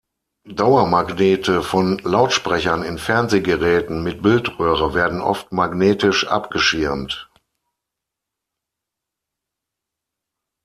[0.49, 7.29] Dauermagnete von Lautsprechern in Fernsehgeräten mit Bildröhre werden oft magnetisch abgeschirmt.